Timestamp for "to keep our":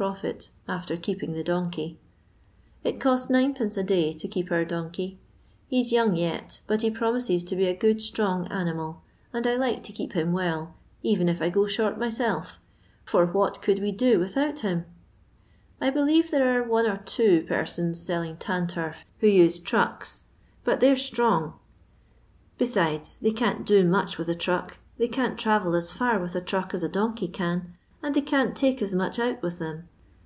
4.14-4.64